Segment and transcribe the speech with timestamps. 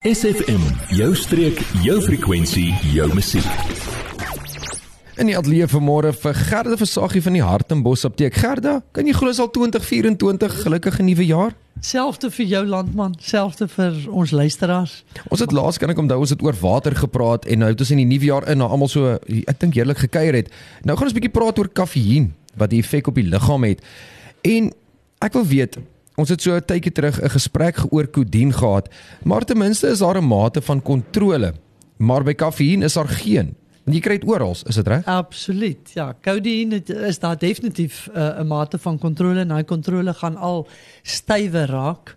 [0.00, 0.62] SFM,
[0.96, 3.48] jou streek, jou frekwensie, jou musiek.
[5.20, 8.38] In die ateljee vanmôre vir Gerda Versagie van die Hartenbos Apteek.
[8.40, 11.52] Gerda, kan jy glo al 2024 gelukkige nuwe jaar?
[11.84, 14.96] Selfde vir jou landman, selfde vir ons luisteraars.
[15.28, 17.92] Ons het laas kan ek onthou ons het oor water gepraat en nou het ons
[17.92, 20.48] in die nuwe jaar in na almal so ek dink heerlik gekuier het.
[20.80, 23.84] Nou gaan ons 'n bietjie praat oor kafeïen wat die effek op die liggaam het.
[24.48, 24.72] En
[25.20, 25.76] ek wil weet,
[26.20, 28.88] ons het so 'n tydjie terug 'n gesprek oor kodien gehad,
[29.24, 31.54] maar ten minste is daar 'n mate van kontrole.
[31.98, 33.56] Maar by kafeïen is daar geen.
[33.84, 35.04] Want jy kry dit oral, is dit reg?
[35.04, 35.90] Absoluut.
[35.94, 40.36] Ja, kodeïn is daar definitief uh, 'n uh, mate van kontrole en daai kontrole gaan
[40.36, 40.68] al
[41.02, 42.16] stywer raak.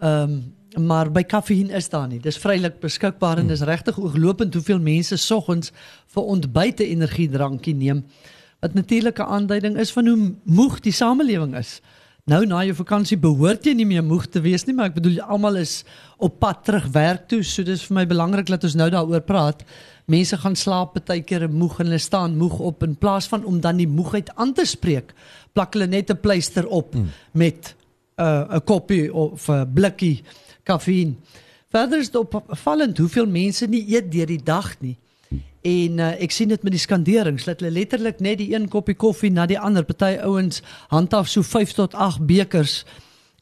[0.00, 2.20] Ehm um, maar by kafeïn is daar nie.
[2.20, 3.68] Dis vrylik beskikbaar en dis hmm.
[3.68, 5.72] regtig ooglopend hoeveel mense soggens
[6.14, 8.04] vir ontbyt 'n energiedrankie neem.
[8.60, 11.80] Wat natuurlike aanduiding is van hoe moeg die samelewing is.
[12.30, 15.16] Nou na jou vakansie behoort jy nie meer moeg te wees nie, maar ek bedoel
[15.26, 15.80] almal is
[16.22, 19.64] op pad terug werk toe, so dis vir my belangrik dat ons nou daaroor praat
[20.10, 23.58] mense gaan slaap baie keer moeg en hulle staan moeg op in plaas van om
[23.62, 25.10] dan die moegheid aan te spreek
[25.54, 27.10] plak hulle net 'n pleister op mm.
[27.32, 30.22] met 'n uh, 'n koppie of 'n blikkie
[30.62, 31.18] kafeïn.
[31.74, 34.96] Verder is dit opvallend hoeveel mense nie eet deur die dag nie.
[35.62, 38.96] En uh, ek sien dit met die skanderings dat hulle letterlik net die een koppie
[38.98, 42.84] koffie na die ander party ouens handhaaf so 5 tot 8 bekers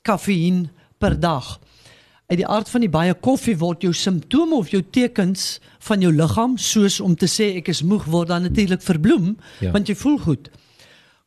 [0.02, 1.58] kafeïn per dag
[2.30, 6.12] uit die aard van die baie koffie word jou simptome of jou tekens van jou
[6.14, 9.72] liggaam soos om te sê ek is moeg word dan natuurlik verbloem ja.
[9.74, 10.50] want jy voel goed.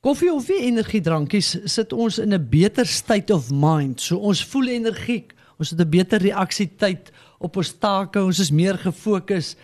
[0.04, 4.02] Koffie of wie energiedrankies sit ons in 'n beter state of mind.
[4.02, 8.78] So ons voel energiek, ons het 'n beter reaksietyd op ons take, ons is meer
[8.78, 9.56] gefokus,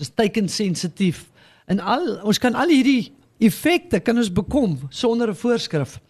[0.00, 1.26] is teikensensitief
[1.66, 6.00] en al ons kan al hierdie effekte kan ons bekom sonder 'n voorskrif.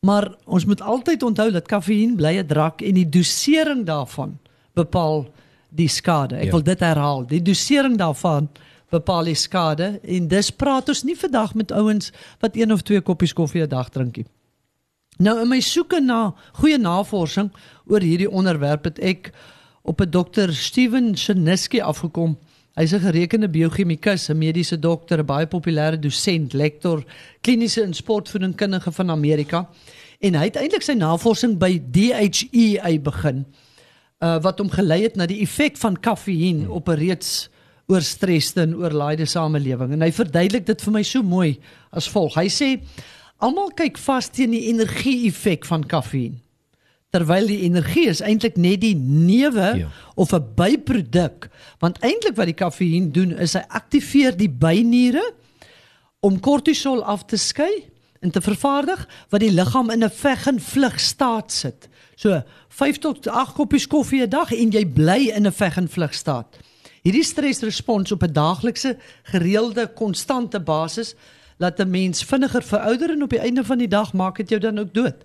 [0.00, 4.38] Maar ons moet altyd onthou dat kafeïen bly 'n drank en die dosering daarvan
[4.74, 5.26] bepaal
[5.68, 6.36] die skade.
[6.36, 6.50] Ek ja.
[6.50, 7.26] wil dit herhaal.
[7.26, 8.48] Die dosering daarvan
[8.90, 13.00] bepaal die skade en dis praat ons nie vandag met ouens wat een of twee
[13.00, 14.26] koppies koffie 'n dag drink nie.
[15.18, 17.50] Nou in my soeke na goeie navorsing
[17.86, 19.32] oor hierdie onderwerp het ek
[19.82, 22.38] op 'n dokter Steven Cheniski afgekom.
[22.78, 27.04] Hy's 'n gerekende biochemikus, 'n mediese dokter, 'n baie populêre dosent, lektor,
[27.42, 29.68] kliniese en sportvoedingskundige van Amerika.
[30.20, 33.46] En hy het eintlik sy navorsing by DHEA begin,
[34.22, 36.70] uh wat hom gelei het na die effek van hmm.
[36.70, 37.50] op 'n reeds
[37.88, 39.92] oorstreste en oorlaaide samelewing.
[39.92, 41.58] En hy verduidelik dit vir my so mooi
[41.90, 42.34] as volg.
[42.34, 42.80] Hy sê
[43.38, 46.40] almal kyk vas teen die energie-effek van kafeïen
[47.10, 49.88] terwyl die energie is eintlik net die neuwe ja.
[50.14, 51.48] of 'n byproduk
[51.80, 55.24] want eintlik wat die kafeïen doen is hy aktiveer die byniere
[56.20, 57.88] om kortisol af te skei
[58.20, 61.88] en te vervaardig wat die liggaam in 'n veg en vlug staat sit.
[62.16, 65.88] So 5 tot 8 koppies koffie 'n dag en jy bly in 'n veg en
[65.88, 66.58] vlug staat.
[67.02, 71.14] Hierdie stresrespons op 'n daaglikse gereelde konstante basis
[71.58, 74.60] laat 'n mens vinniger verouder en op die einde van die dag maak dit jou
[74.60, 75.24] dan ook dood.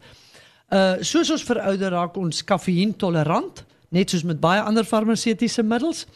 [0.73, 3.59] Uh soos ons verouder raak ons kafeïen tolerant,
[3.93, 6.07] net soos met baie ander farmaseutiese middels,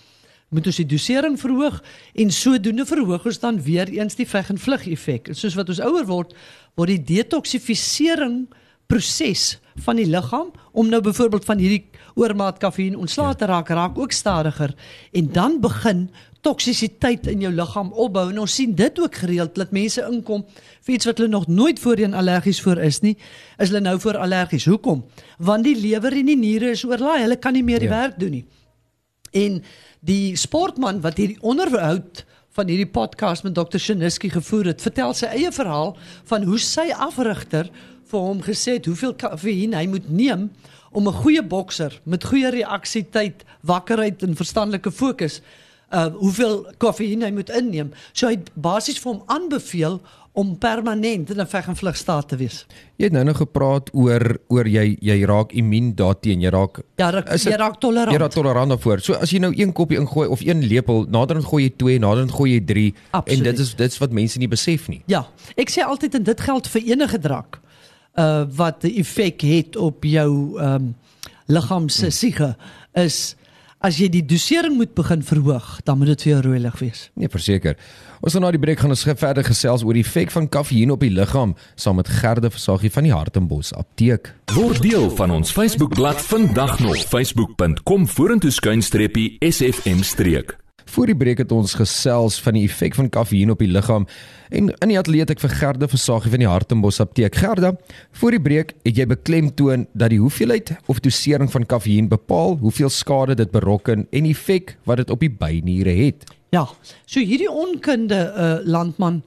[0.50, 1.78] moet ons die dosering verhoog
[2.24, 5.30] en sodoende verhoog ons dan weer eens die veg en vlug effek.
[5.30, 6.34] En soos wat ons ouer word,
[6.80, 8.48] word die detoksifisering
[8.90, 11.84] proses van die liggaam om nou byvoorbeeld van hierdie
[12.18, 14.74] oormaat kafeïen ontslae te raak raak ook stadiger
[15.14, 16.08] en dan begin
[16.48, 18.28] toksisiteit in jou liggaam opbou.
[18.32, 20.46] En ons sien dit ook gereeld dat mense inkom
[20.88, 23.18] vir iets wat hulle nog nooit voorheen allergies voor is nie.
[23.58, 24.68] Is hulle nou voor allergies?
[24.70, 25.04] Hoekom?
[25.44, 27.26] Want die lewer en die niere is oorlaai.
[27.26, 28.00] Hulle kan nie meer die ja.
[28.06, 28.46] werk doen nie.
[29.36, 29.60] En
[30.08, 32.24] die sportman wat hierdie onderhoud
[32.58, 33.78] van hierdie podcast met Dr.
[33.82, 35.94] Shiniski gevoer het vertel sy eie verhaal
[36.30, 37.70] van hoe sy afrigter
[38.08, 40.48] vir hom gesê het hoeveel kafeïn hy moet neem
[40.96, 45.42] om 'n goeie bokser met goeie reaksietyd, wakkerheid en verstandelike fokus
[45.92, 47.92] uh hoeveel koffiene hy moet inneem.
[48.14, 50.02] So hy basies vir hom aanbeveel
[50.38, 52.66] om permanent in 'n veg en vlug staat te wees.
[52.96, 57.10] Jy het nou nog gepraat oor oor jy jy raak immuun daarteen, jy raak Ja,
[57.10, 58.12] raak, jy raak tolerant.
[58.12, 59.02] Jy raak tolerant daarvoor.
[59.02, 62.32] So as jy nou een koppie ingooi of een lepel, naderhand gooi jy 2, naderhand
[62.32, 62.94] gooi jy 3
[63.26, 65.02] en dit is dit is wat mense nie besef nie.
[65.06, 67.60] Ja, ek sê altyd en dit geld vir enige drank
[68.18, 70.96] uh wat 'n effek het op jou ehm um,
[71.48, 72.56] liggaam se siege
[72.94, 73.36] is
[73.86, 77.08] as jy die dosering moet begin verhoog, dan moet dit vir jou rooi lig wees.
[77.16, 77.78] Nee, verseker.
[78.22, 81.04] Ons gaan na die breek gaan ons verder gesels oor die effek van kafeïen op
[81.06, 84.34] die liggaam saam met Gerde Versagie van die Hartenbos Apteek.
[84.58, 90.58] Word deel van ons Facebookblad vandag nog facebook.com vorentoe skuinstreepie sfm streek.
[90.88, 94.06] Voor die breek het ons gesels van die effek van kaffieïn op die liggaam
[94.48, 97.36] en in die atleet ek vir Gerda Versagie van die Hartenbos Apteek.
[97.36, 97.74] Gerda,
[98.16, 102.92] voor die breek het jy beklemtoon dat die hoeveelheid of dosering van kaffieïn bepaal hoeveel
[102.94, 106.24] skade dit berokken en effek wat dit op die byniere het.
[106.56, 106.64] Ja,
[107.06, 109.20] so hierdie onkunde uh, landman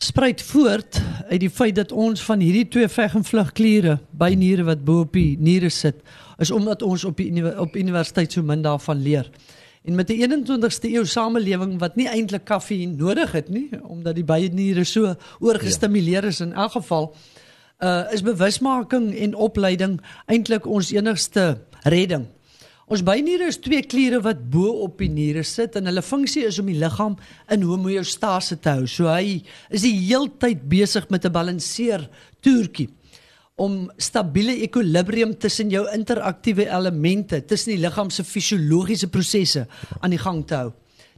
[0.00, 4.30] spruit voort uit die feit dat ons van hierdie twee veg en vlug kliere by
[4.38, 6.00] niere wat bo op die niere sit
[6.38, 9.26] is omdat ons op die op universiteit so min daarvan leer.
[9.88, 14.26] En met die 21ste eeu samelewing wat nie eintlik koffie nodig het nie omdat die
[14.26, 17.14] byniere so oorgestimuleer is in elk geval
[17.80, 19.94] uh is bewusmaking en opleiding
[20.26, 21.46] eintlik ons enigste
[21.88, 22.26] redding.
[22.84, 26.58] Ons byniere is twee kliere wat bo op die niere sit en hulle funksie is
[26.60, 27.16] om die liggaam
[27.48, 28.84] in homeostase te hou.
[28.84, 29.40] So hy
[29.70, 32.10] is die heeltyd besig met 'n balanseer
[32.44, 32.90] toertjie
[33.58, 39.66] om stabiele ekwilibrium tussen jou interaktiewe elemente, tussen die liggaam se fisiologiese prosesse
[39.98, 40.70] aan die gang te hou.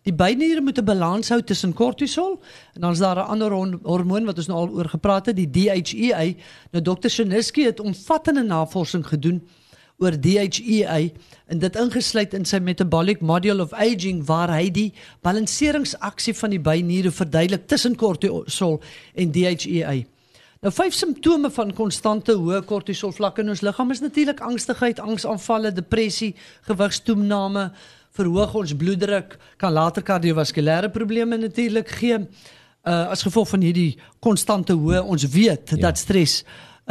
[0.09, 2.41] Die byniere moet 'n balans hou tussen kortisol
[2.75, 3.53] en dan is daar 'n ander
[3.83, 6.35] hormoon wat ons nou al oor gepraat het, die DHEA.
[6.73, 7.09] Nou Dr.
[7.09, 9.43] Shiniski het omvattende navorsing gedoen
[9.99, 11.11] oor DHEA
[11.47, 16.61] en dit ingesluit in sy metabolic module of aging waar hy die balanseringsaksie van die
[16.61, 18.81] byniere verduidelik tussen kortisol
[19.15, 20.05] en DHEA.
[20.61, 25.71] Nou vyf simptome van konstante hoë kortisol vlakke in ons liggaam is natuurlik angstigheid, angsaanvalle,
[25.73, 26.35] depressie,
[26.67, 27.63] gewigstoename,
[28.19, 32.19] verhoog ons bloeddruk, kan later kardiovaskulêre probleme natuurlik gee.
[32.85, 35.81] Uh as gevolg van hierdie konstante hoë, ons weet ja.
[35.87, 36.43] dat stres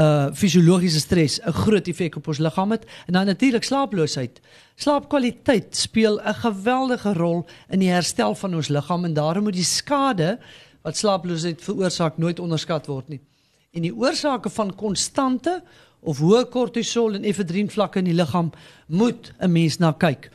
[0.02, 4.42] uh fisiologiese stres 'n groot effek op ons liggaam het en dan natuurlik slaaploosheid.
[4.82, 9.74] Slaapkwaliteit speel 'n geweldige rol in die herstel van ons liggaam en daarom moet die
[9.78, 10.40] skade
[10.82, 13.22] wat slaaploosheid veroorsaak nooit onderskat word nie.
[13.72, 15.60] En die oorsake van konstante
[16.00, 18.52] of hoë kortisol en efedrin vlakke in die liggaam
[18.88, 20.32] moet 'n mens na kyk.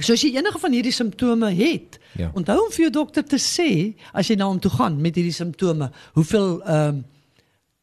[0.00, 2.30] So as jy enige van hierdie simptome het, ja.
[2.34, 5.32] onthou om vir jou dokter te sê as jy na hom toe gaan met hierdie
[5.32, 7.04] simptome, hoeveel ehm um,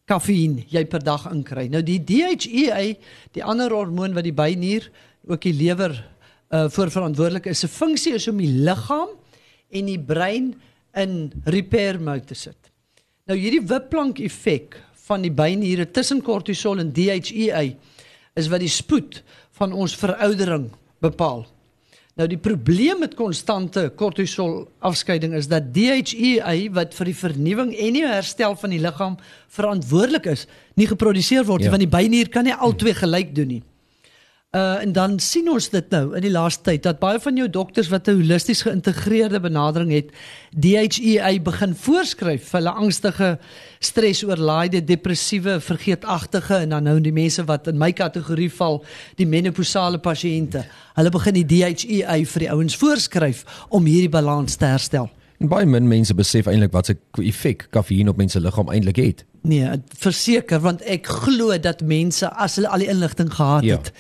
[0.06, 1.70] kaffiein jy per dag inkry.
[1.72, 2.98] Nou die DHEA,
[3.32, 4.90] die ander hormoon wat die bynier,
[5.28, 5.96] ook die lewer
[6.54, 9.16] uh voor verantwoordelik is, se funksie is om die liggaam
[9.72, 10.54] en die brein
[10.94, 12.73] in repair mode te sit.
[13.24, 14.76] Nou hierdie wipplank effek
[15.06, 17.62] van die byniere tussen kortisol en DHEA
[18.36, 19.22] is wat die spoed
[19.56, 20.66] van ons veroudering
[21.04, 21.46] bepaal.
[22.20, 27.96] Nou die probleem met konstante kortisol afskeiding is dat DHEA wat vir die vernuwing en
[27.96, 29.16] die herstel van die liggaam
[29.56, 30.44] verantwoordelik is,
[30.76, 31.78] nie geproduseer word nie ja.
[31.78, 33.64] want die bynier kan nie albei gelyk doen nie.
[34.54, 37.48] Uh en dan sien ons dit nou in die laaste tyd dat baie van jou
[37.50, 40.12] dokters wat 'n holisties geïntegreerde benadering het,
[40.54, 43.40] DHEA begin voorskryf vir hulle angstige,
[43.80, 48.86] stresoorlaaide, depressiewe, vergeetagtige en dan nou die mense wat in my kategorie val,
[49.16, 50.66] die menopausale pasiënte.
[50.94, 55.10] Hulle begin die DHEA vir die ouens voorskryf om hierdie balans te herstel.
[55.40, 59.26] En baie min mense besef eintlik wat se effek kaffiein op mense liggaam eintlik het.
[59.42, 63.78] Nee, verseker want ek glo dat mense as hulle al die inligting gehad ja.
[63.78, 63.92] het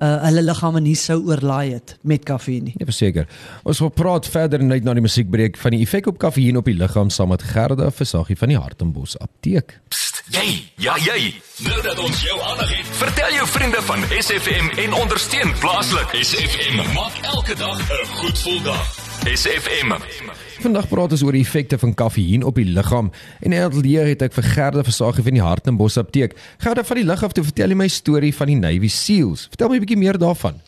[0.00, 2.74] uh, hulle liggame nie sou oorlaai het met koffie nie.
[2.78, 3.28] Ja, verseker.
[3.68, 6.76] Ons wil praat verder net na die musiekbreek van die effek op koffie op die
[6.76, 9.78] liggaam saam met Gerda Versagie van die Hartenbos Apteek.
[9.92, 10.46] Psst, jy,
[10.82, 11.34] ja jy.
[11.64, 16.16] Nou dat ons jou aandag het, vertel jou vriende van SFM en ondersteun plaaslik.
[16.24, 18.86] SFM maak elke dag 'n goed gevoel dag.
[19.34, 20.49] SFM.
[20.60, 23.06] Vandag praat ons oor die effekte van kaffieïn op die liggaam
[23.40, 26.34] en eintlik het ek vir Gerda Versagie van die Hartenbos Apteek.
[26.60, 29.46] Gerda van die lig af te vertel my storie van die Navy Seals.
[29.48, 30.60] Vertel my 'n bietjie meer daarvan.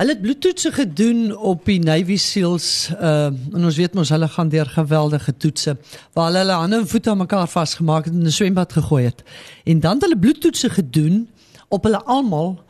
[0.00, 4.48] Hulle het bloedtoetse gedoen op die Navy Seals uh en ons weet mos hulle gaan
[4.48, 5.76] deur geweldige toetse
[6.14, 9.04] waar hulle hulle hande en voete aan mekaar vasgemaak het en in 'n swembad gegooi
[9.04, 9.22] het.
[9.64, 11.28] En dan het hulle bloedtoetse gedoen
[11.68, 12.64] op hulle almal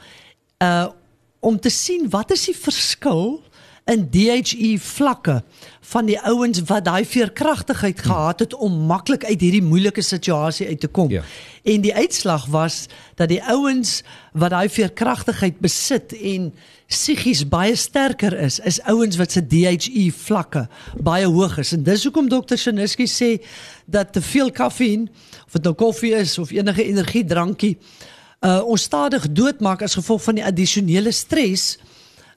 [0.58, 0.86] uh
[1.40, 3.42] om te sien wat is die verskil
[3.90, 5.42] in DHE vlakke
[5.92, 8.10] van die ouens wat daai veerkragtigheid hmm.
[8.10, 11.10] gehad het om maklik uit hierdie moeilike situasie uit te kom.
[11.10, 11.22] Ja.
[11.62, 12.86] En die uitslag was
[13.18, 16.52] dat die ouens wat daai veerkragtigheid besit en
[16.92, 20.66] psigies baie sterker is, is ouens wat se DHE vlakke
[21.00, 21.72] baie hoog is.
[21.72, 23.34] En dis hoekom dokter Shiniski sê
[23.86, 25.08] dat te veel kafeïn,
[25.46, 27.76] of dit nou koffie is of enige energiedrankie,
[28.42, 31.76] uh ons stadig doodmaak as gevolg van die addisionele stres.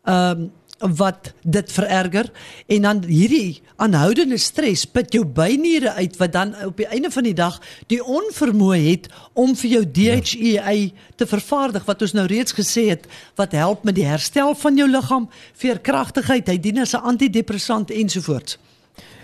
[0.06, 2.28] Ehm um, wat dit vererger
[2.68, 7.24] en dan hierdie aanhoudende stres put jou byniere uit wat dan op die einde van
[7.24, 10.76] die dag die onvermoë het om vir jou DHEA
[11.16, 13.08] te vervaardig wat ons nou reeds gesê het
[13.40, 18.58] wat help met die herstel van jou liggaam, veerkragtigheid, hy dien as 'n antidepressant ensovoorts.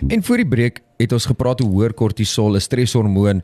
[0.08, 3.42] En voor die breek het ons gepraat oor hoër kortisol, 'n streshormoon.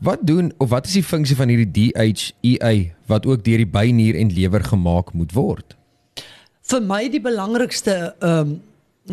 [0.00, 4.14] Wat doen of wat is die funksie van hierdie DHEA wat ook deur die bynier
[4.14, 5.76] en lewer gemaak moet word?
[6.70, 8.60] Vir my die belangrikste ehm um,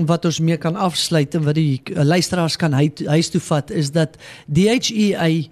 [0.05, 3.71] wat ons mee kan afsluit en wat die uh, luisteraars kan hy, huis toe vat
[3.73, 5.49] is dat DHEA ehm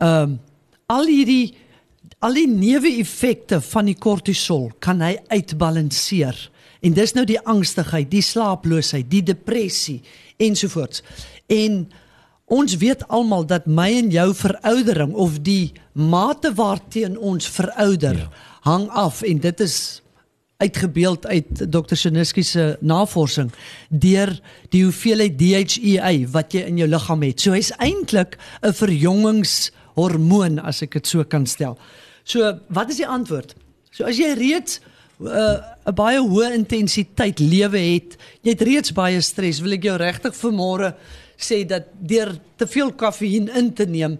[0.00, 0.38] um,
[0.86, 1.54] al hierdie
[2.24, 6.38] al die neeweffekte van die kortisol kan hy uitbalanseer.
[6.80, 10.00] En dis nou die angstigheid, die slaaploosheid, die depressie
[10.42, 11.02] ensovoorts.
[11.52, 11.84] En
[12.46, 18.28] ons weet almal dat my en jou veroudering of die mate waarteen ons verouder ja.
[18.66, 19.78] hang af en dit is
[20.56, 21.94] uitgebeeld uit Dr.
[21.94, 23.52] Shiniski se navorsing
[23.88, 24.32] deur
[24.72, 27.40] die hoeveelheid DHEA wat jy in jou liggaam het.
[27.40, 31.78] So hy's eintlik 'n verjongingshormoon as ek dit so kan stel.
[32.24, 33.54] So wat is die antwoord?
[33.90, 34.80] So as jy reeds
[35.20, 39.96] uh, 'n baie hoë intensiteit lewe het, jy het reeds baie stres, wil ek jou
[39.96, 40.94] regtig vanmôre
[41.36, 44.18] sê dat deur te veel koffiein in te neem,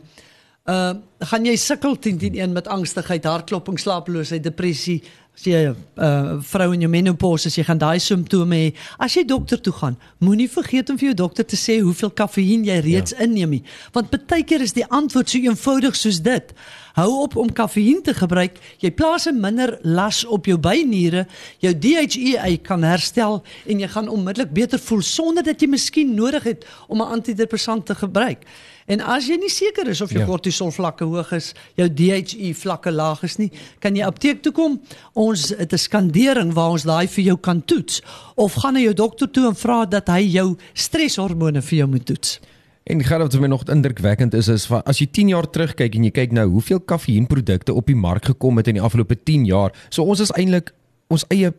[0.67, 5.03] uh gaan jy sukkel teen teen een met angstigheid, hartkloping, slapeloosheid, depressie,
[5.37, 9.15] as jy 'n uh, vrou in jou menopause as jy gaan daai simptome hê, as
[9.15, 12.81] jy dokter toe gaan, moenie vergeet om vir jou dokter te sê hoeveel kafeïen jy
[12.81, 13.25] reeds ja.
[13.25, 13.63] inneem nie,
[13.93, 16.55] want baie keer is die antwoord so eenvoudig soos dit.
[16.97, 21.27] Hou op om kafeïen te gebruik, jy plaas 'n minder las op jou byniere,
[21.61, 26.45] jou DHEA kan herstel en jy gaan onmiddellik beter voel sonder dat jy miskien nodig
[26.45, 28.47] het om 'n antidepressant te gebruik.
[28.87, 30.27] En as jy nie seker is of jou ja.
[30.29, 33.51] kortisol vlakke hoog is, jou DHE vlakke laag is nie,
[33.83, 34.79] kan jy apteek toe kom.
[35.15, 38.03] Ons het 'n skandering waar ons daai vir jou kan toets
[38.37, 42.07] of gaan na jou dokter toe en vra dat hy jou stresshormone vir jou moet
[42.07, 42.41] toets.
[42.87, 46.05] En gaan wat my nog indrukwekkend is is van as jy 10 jaar terugkyk en
[46.05, 49.73] jy kyk nou hoeveel kafeïnprodukte op die mark gekom het in die afgelope 10 jaar.
[49.91, 50.71] So ons is eintlik
[51.11, 51.53] ons eie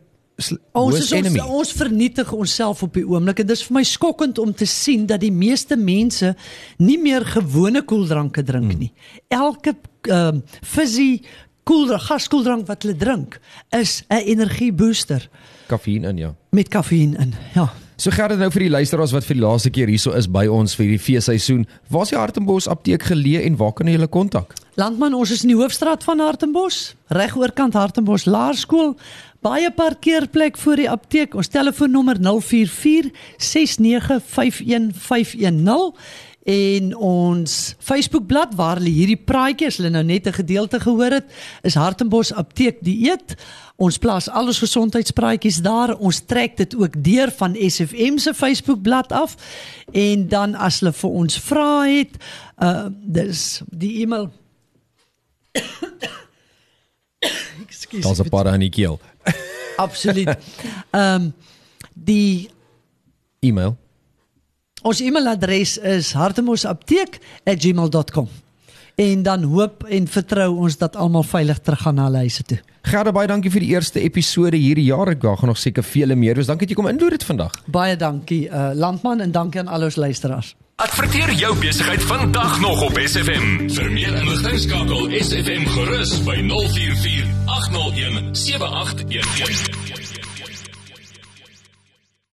[0.78, 4.38] ons is ons, ons vernietig onsself op die oomblik en dit is vir my skokkend
[4.38, 6.34] om te sien dat die meeste mense
[6.78, 8.86] nie meer gewone koeldranke drink hmm.
[8.86, 8.92] nie.
[9.34, 9.74] Elke
[10.08, 11.24] ehm uh, fizzy
[11.68, 13.40] koeldrank, gaskoeldrank wat hulle drink
[13.76, 15.28] is 'n energiebooster.
[15.66, 16.34] Kafeïn in ja.
[16.50, 17.34] Met kafeïn in.
[17.54, 17.72] Ja.
[17.98, 20.44] So gaan dit nou vir die luisteraars wat vir die laaste keer hierso is by
[20.46, 21.64] ons vir die feesseisoen.
[21.90, 24.54] Waar is die Hartenbos apteek geleë en waar kan hulle kontak?
[24.78, 28.94] Landman, ons is in die hoofstraat van Hartenbos, reg oorkant Hartenbos Laerskool
[29.42, 31.34] baie parkeerplek voor die apteek.
[31.34, 33.10] Ons telefoonnommer 044
[33.42, 35.90] 6951510
[36.48, 41.26] en ons Facebookblad waar hulle hierdie praatjies, hulle nou net 'n gedeelte gehoor het,
[41.62, 43.36] is Hartenbos Apteek Dieet.
[43.78, 45.92] Ons plaas al ons gesondheidspraatjies daar.
[46.02, 49.36] Ons trek dit ook deur van SFM se Facebookblad af.
[49.94, 52.10] En dan as hulle vir ons vra het,
[52.58, 54.32] uh dis die e-mail
[57.66, 58.02] Ekskuus.
[58.02, 59.00] Daar's 'n paar aan die keel.
[59.86, 60.28] Absoluut.
[60.90, 61.34] Ehm um,
[61.94, 62.50] die
[63.38, 63.76] e-mail.
[64.82, 68.28] Ons e-mailadres is hartemosapteek@gmail.com.
[68.98, 72.58] En dan hoop en vertrou ons dat almal veilig terug gaan na hulle huise toe.
[72.82, 75.12] Gerda baie dankie vir die eerste episode hierdie jaar.
[75.12, 76.34] Ek gaan nog seker vele meer.
[76.34, 77.54] Dus dankie dat jy kom inloer dit vandag.
[77.70, 80.56] Baie dankie uh Landman en dankie aan al ons luisteraars.
[80.82, 83.70] Adverteer jou besigheid vandag nog op SFM.
[83.70, 90.17] Vir meer inligting skakel SFM gerus by 044 801 7811.